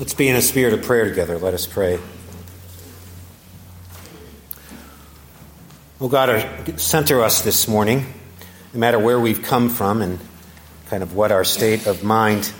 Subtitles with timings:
[0.00, 1.36] Let's be in a spirit of prayer together.
[1.36, 2.00] Let us pray.
[6.00, 8.06] Oh God, center us this morning,
[8.72, 10.18] no matter where we've come from and
[10.86, 12.50] kind of what our state of mind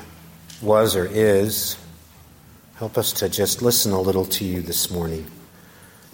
[0.60, 1.78] was or is.
[2.74, 5.24] Help us to just listen a little to you this morning,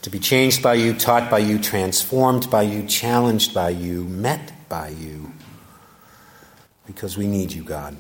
[0.03, 4.53] to be changed by you, taught by you, transformed by you, challenged by you, met
[4.69, 5.33] by you,
[6.87, 7.97] because we need you, God.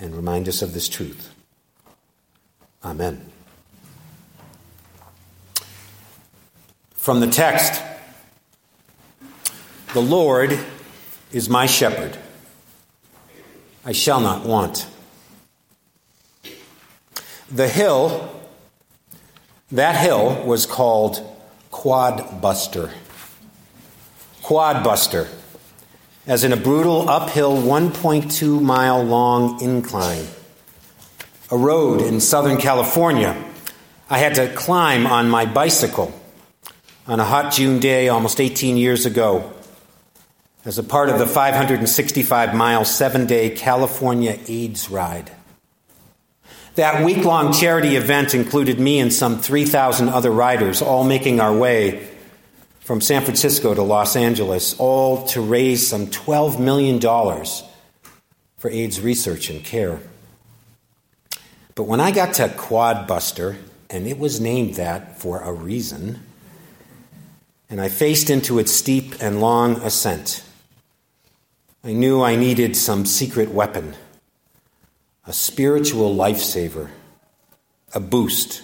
[0.00, 1.33] And remind us of this truth.
[2.84, 3.32] Amen.
[6.94, 7.82] From the text
[9.94, 10.58] The Lord
[11.32, 12.18] is my shepherd,
[13.84, 14.86] I shall not want.
[17.50, 18.30] The hill,
[19.70, 21.20] that hill was called
[21.70, 22.90] Quadbuster.
[24.42, 25.28] Quadbuster,
[26.26, 30.26] as in a brutal uphill 1.2 mile long incline
[31.54, 33.40] a road in Southern California.
[34.10, 36.12] I had to climb on my bicycle
[37.06, 39.52] on a hot June day almost 18 years ago
[40.64, 45.30] as a part of the 565 mile, seven day California AIDS ride.
[46.74, 51.56] That week long charity event included me and some 3,000 other riders, all making our
[51.56, 52.08] way
[52.80, 56.98] from San Francisco to Los Angeles, all to raise some $12 million
[58.58, 60.00] for AIDS research and care.
[61.74, 63.56] But when I got to Quadbuster,
[63.90, 66.20] and it was named that for a reason,
[67.68, 70.44] and I faced into its steep and long ascent,
[71.82, 73.94] I knew I needed some secret weapon,
[75.26, 76.90] a spiritual lifesaver,
[77.92, 78.62] a boost,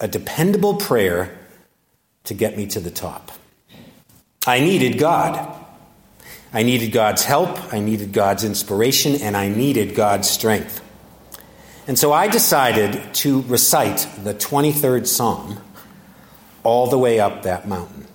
[0.00, 1.36] a dependable prayer
[2.24, 3.32] to get me to the top.
[4.46, 5.60] I needed God.
[6.52, 10.83] I needed God's help, I needed God's inspiration, and I needed God's strength.
[11.86, 15.58] And so I decided to recite the 23rd Psalm
[16.62, 18.06] all the way up that mountain.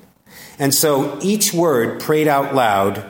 [0.57, 3.05] And so each word prayed out loud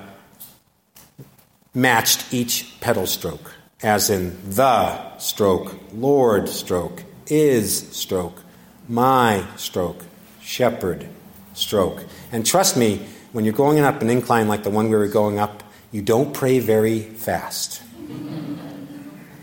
[1.73, 8.41] matched each pedal stroke, as in the stroke, Lord stroke, is stroke,
[8.87, 10.03] my stroke,
[10.41, 11.07] shepherd
[11.53, 12.03] stroke.
[12.31, 15.39] And trust me, when you're going up an incline like the one we were going
[15.39, 17.81] up, you don't pray very fast.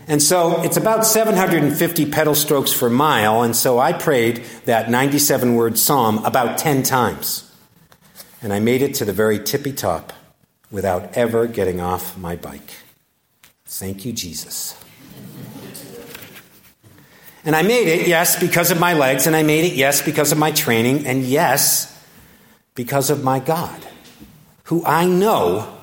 [0.07, 5.55] And so it's about 750 pedal strokes per mile, and so I prayed that 97
[5.55, 7.51] word psalm about 10 times.
[8.41, 10.13] And I made it to the very tippy top
[10.71, 12.71] without ever getting off my bike.
[13.65, 14.75] Thank you, Jesus.
[17.43, 20.31] And I made it, yes, because of my legs, and I made it, yes, because
[20.31, 21.93] of my training, and yes,
[22.75, 23.87] because of my God,
[24.65, 25.76] who I know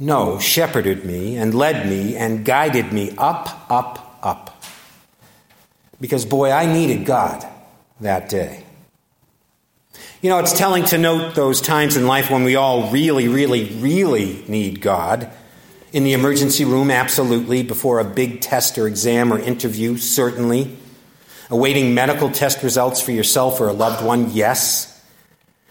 [0.00, 4.64] no, shepherded me and led me and guided me up, up, up.
[6.00, 7.46] Because, boy, I needed God
[8.00, 8.64] that day.
[10.22, 13.66] You know, it's telling to note those times in life when we all really, really,
[13.74, 15.30] really need God.
[15.92, 17.62] In the emergency room, absolutely.
[17.62, 20.78] Before a big test or exam or interview, certainly.
[21.50, 24.89] Awaiting medical test results for yourself or a loved one, yes.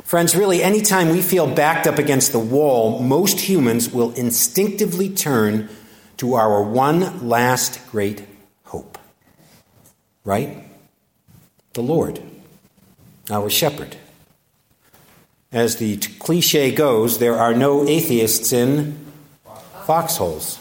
[0.09, 5.69] Friends, really, anytime we feel backed up against the wall, most humans will instinctively turn
[6.17, 8.25] to our one last great
[8.63, 8.97] hope.
[10.25, 10.65] Right?
[11.73, 12.19] The Lord,
[13.29, 13.97] our shepherd.
[15.51, 18.97] As the cliche goes, there are no atheists in
[19.85, 20.57] foxholes.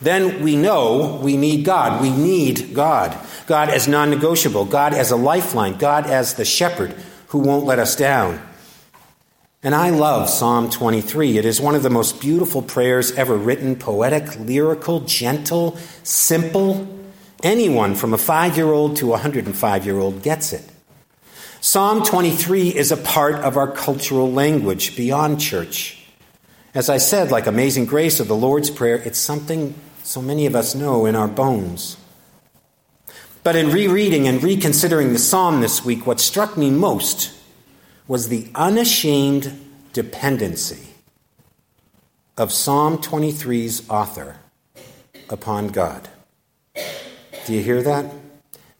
[0.00, 2.00] Then we know we need God.
[2.00, 3.14] We need God.
[3.46, 6.94] God as non negotiable, God as a lifeline, God as the shepherd
[7.32, 8.38] who won't let us down.
[9.62, 11.38] And I love Psalm 23.
[11.38, 16.86] It is one of the most beautiful prayers ever written poetic, lyrical, gentle, simple.
[17.42, 20.68] Anyone from a five year old to a 105 year old gets it.
[21.62, 26.04] Psalm 23 is a part of our cultural language beyond church.
[26.74, 30.54] As I said, like Amazing Grace or the Lord's Prayer, it's something so many of
[30.54, 31.96] us know in our bones.
[33.42, 37.34] But in rereading and reconsidering the psalm this week, what struck me most
[38.06, 39.58] was the unashamed
[39.92, 40.88] dependency
[42.36, 44.36] of Psalm 23's author
[45.28, 46.08] upon God.
[47.46, 48.06] Do you hear that?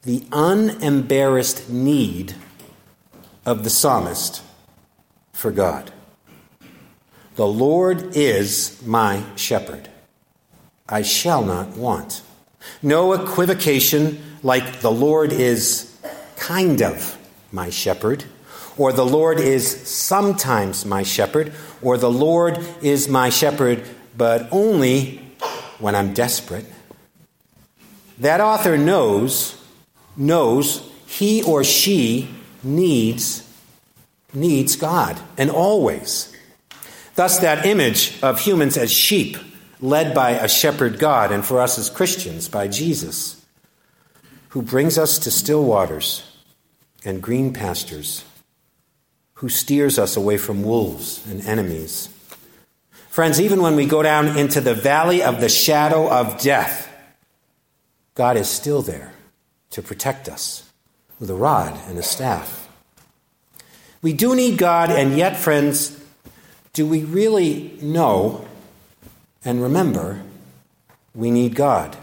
[0.03, 2.35] The unembarrassed need
[3.45, 4.41] of the psalmist
[5.33, 5.91] for God.
[7.35, 9.89] The Lord is my shepherd.
[10.87, 12.21] I shall not want.
[12.81, 15.95] No equivocation like the Lord is
[16.37, 17.17] kind of
[17.51, 18.25] my shepherd,
[18.77, 23.87] or the Lord is sometimes my shepherd, or the Lord is my shepherd,
[24.17, 25.17] but only
[25.79, 26.65] when I'm desperate.
[28.19, 29.59] that author knows
[30.15, 32.29] knows he or she
[32.63, 33.43] needs
[34.33, 36.33] needs God and always.
[37.15, 39.37] Thus that image of humans as sheep
[39.83, 43.45] led by a shepherd God and for us as Christians by Jesus
[44.49, 46.23] who brings us to still waters
[47.03, 48.23] and green pastures
[49.33, 52.07] who steers us away from wolves and enemies.
[53.09, 56.89] Friends, even when we go down into the valley of the shadow of death,
[58.15, 59.11] God is still there
[59.71, 60.71] to protect us
[61.19, 62.69] with a rod and a staff.
[64.01, 66.01] We do need God, and yet, friends,
[66.71, 68.47] do we really know
[69.45, 70.21] and remember
[71.13, 71.97] we need God?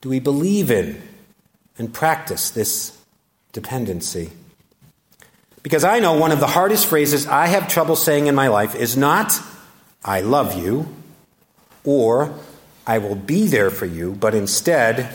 [0.00, 1.00] Do we believe in
[1.78, 2.96] and practice this
[3.52, 4.30] dependency?
[5.62, 8.74] Because I know one of the hardest phrases I have trouble saying in my life
[8.74, 9.38] is not,
[10.04, 10.88] I love you,
[11.84, 12.32] or
[12.86, 15.14] I will be there for you, but instead,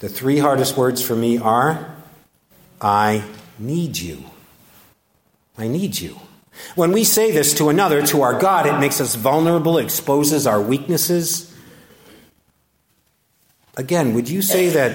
[0.00, 1.94] the three hardest words for me are,
[2.80, 3.22] I
[3.58, 4.24] need you.
[5.56, 6.18] I need you.
[6.74, 10.60] When we say this to another, to our God, it makes us vulnerable, exposes our
[10.60, 11.54] weaknesses.
[13.76, 14.94] Again, would you say that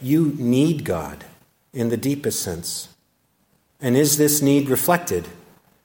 [0.00, 1.24] you need God
[1.72, 2.88] in the deepest sense?
[3.80, 5.28] And is this need reflected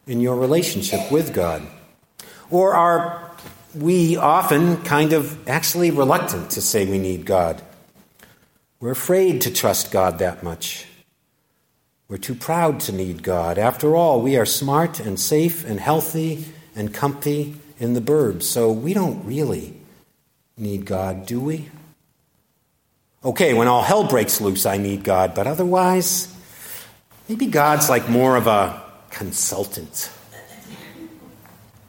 [0.07, 1.66] in your relationship with God?
[2.50, 3.31] Or are
[3.75, 7.62] we often kind of actually reluctant to say we need God?
[8.80, 10.86] We're afraid to trust God that much.
[12.13, 13.57] We're too proud to need God.
[13.57, 16.45] After all, we are smart and safe and healthy
[16.75, 19.74] and comfy in the burbs, so we don't really
[20.56, 21.71] need God, do we?
[23.25, 26.31] Okay, when all hell breaks loose, I need God, but otherwise,
[27.27, 30.12] Maybe God's like more of a consultant.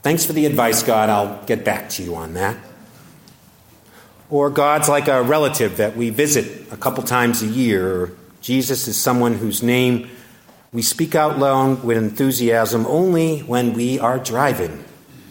[0.02, 1.10] Thanks for the advice, God.
[1.10, 2.56] I'll get back to you on that.
[4.30, 8.12] Or God's like a relative that we visit a couple times a year.
[8.40, 10.10] Jesus is someone whose name
[10.74, 14.84] we speak out loud with enthusiasm only when we are driving,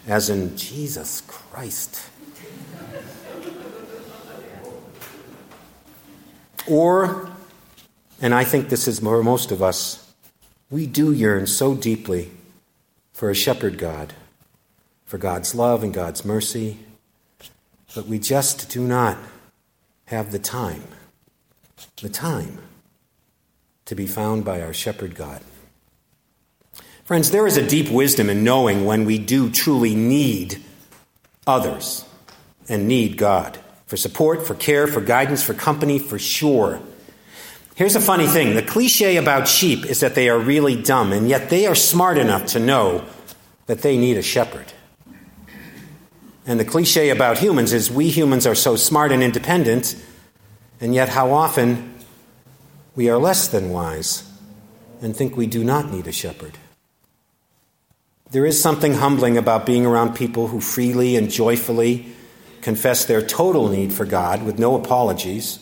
[0.08, 2.08] as in Jesus Christ.
[6.66, 7.30] Or
[8.22, 10.14] and I think this is for most of us.
[10.70, 12.30] We do yearn so deeply
[13.12, 14.14] for a shepherd God,
[15.04, 16.78] for God's love and God's mercy,
[17.94, 19.18] but we just do not
[20.06, 20.84] have the time,
[22.00, 22.60] the time
[23.86, 25.42] to be found by our shepherd God.
[27.04, 30.62] Friends, there is a deep wisdom in knowing when we do truly need
[31.46, 32.04] others
[32.68, 36.80] and need God for support, for care, for guidance, for company, for sure.
[37.74, 41.28] Here's a funny thing the cliche about sheep is that they are really dumb, and
[41.28, 43.04] yet they are smart enough to know
[43.66, 44.72] that they need a shepherd.
[46.46, 49.96] And the cliche about humans is we humans are so smart and independent,
[50.80, 51.93] and yet how often
[52.94, 54.30] we are less than wise
[55.02, 56.58] and think we do not need a shepherd.
[58.30, 62.06] There is something humbling about being around people who freely and joyfully
[62.62, 65.58] confess their total need for God with no apologies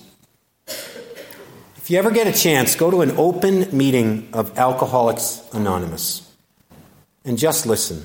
[1.83, 6.33] if you ever get a chance, go to an open meeting of Alcoholics Anonymous
[7.25, 8.05] and just listen.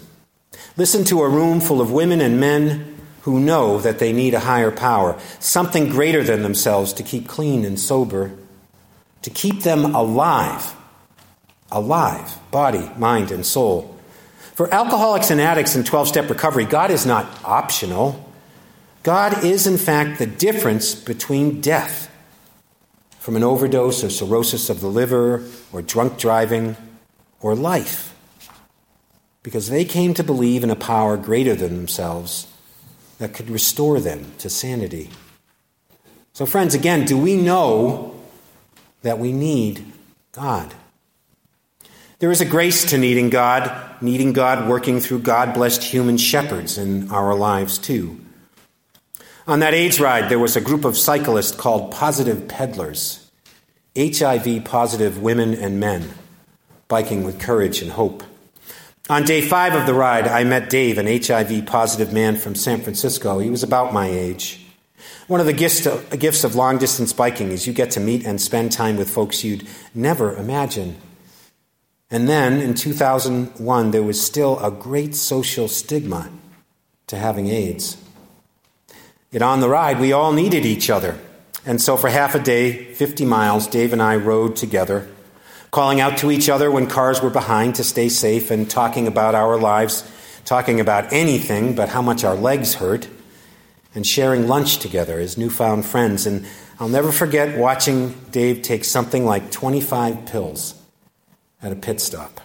[0.77, 4.39] Listen to a room full of women and men who know that they need a
[4.39, 8.31] higher power, something greater than themselves to keep clean and sober,
[9.21, 10.75] to keep them alive.
[11.71, 13.97] Alive, body, mind, and soul.
[14.53, 18.23] For alcoholics and addicts in 12 step recovery, God is not optional.
[19.03, 22.09] God is, in fact, the difference between death
[23.19, 26.77] from an overdose or cirrhosis of the liver or drunk driving
[27.41, 28.15] or life
[29.43, 32.47] because they came to believe in a power greater than themselves
[33.17, 35.09] that could restore them to sanity.
[36.33, 38.16] So, friends, again, do we know
[39.01, 39.85] that we need
[40.31, 40.73] God?
[42.19, 46.77] There is a grace to needing God, needing God working through God blessed human shepherds
[46.77, 48.19] in our lives, too.
[49.45, 53.29] On that AIDS ride, there was a group of cyclists called Positive Pedalers,
[53.97, 56.09] HIV positive women and men,
[56.87, 58.23] biking with courage and hope.
[59.09, 62.81] On day five of the ride, I met Dave, an HIV positive man from San
[62.81, 63.39] Francisco.
[63.39, 64.66] He was about my age.
[65.27, 68.71] One of the gifts of long distance biking is you get to meet and spend
[68.71, 70.95] time with folks you'd never imagine.
[72.09, 76.29] And then in 2001, there was still a great social stigma
[77.07, 77.97] to having AIDS.
[79.31, 81.19] Yet on the ride, we all needed each other.
[81.65, 85.09] And so for half a day, 50 miles, Dave and I rode together,
[85.69, 89.35] calling out to each other when cars were behind to stay safe and talking about
[89.35, 90.09] our lives,
[90.45, 93.09] talking about anything but how much our legs hurt.
[93.97, 96.27] And sharing lunch together as newfound friends.
[96.27, 96.45] And
[96.79, 100.75] I'll never forget watching Dave take something like 25 pills
[101.63, 102.39] at a pit stop.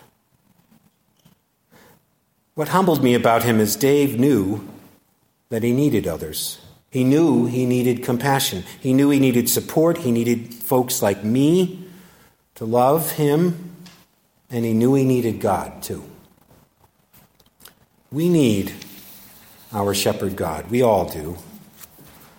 [2.55, 4.67] What humbled me about him is Dave knew
[5.51, 6.59] that he needed others.
[6.89, 8.65] He knew he needed compassion.
[8.81, 9.99] He knew he needed support.
[9.99, 11.87] He needed folks like me
[12.55, 13.75] to love him.
[14.49, 16.03] And he knew he needed God, too.
[18.11, 18.73] We need
[19.73, 20.71] our shepherd God.
[20.71, 21.39] We all do.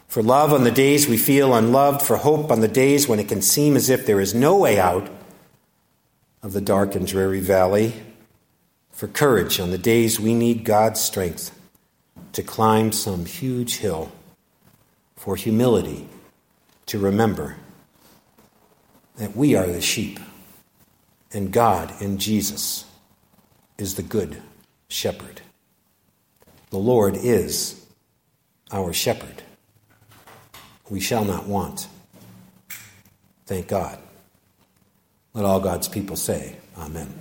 [0.08, 3.28] For love on the days we feel unloved, for hope on the days when it
[3.28, 5.10] can seem as if there is no way out
[6.44, 7.94] of the dark and dreary valley,
[8.92, 11.58] for courage on the days we need God's strength
[12.34, 14.12] to climb some huge hill,
[15.16, 16.08] for humility
[16.86, 17.56] to remember
[19.16, 20.20] that we are the sheep
[21.34, 22.86] and God in Jesus
[23.78, 24.42] is the good
[24.88, 25.42] shepherd.
[26.74, 27.86] The Lord is
[28.72, 29.44] our shepherd.
[30.90, 31.88] We shall not want.
[33.46, 34.00] Thank God.
[35.36, 37.14] Let all God's people say, Amen.